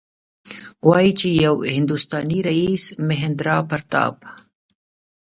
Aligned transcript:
وايي 0.89 1.11
چې 1.19 1.27
یو 1.45 1.55
هندوستانی 1.75 2.39
رئیس 2.49 2.83
مهیندراپراتاپ. 3.07 4.17